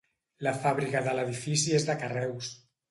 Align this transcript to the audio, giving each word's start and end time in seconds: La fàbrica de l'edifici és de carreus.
La 0.47 0.53
fàbrica 0.63 1.03
de 1.09 1.15
l'edifici 1.19 1.79
és 1.83 1.89
de 1.93 2.01
carreus. 2.05 2.55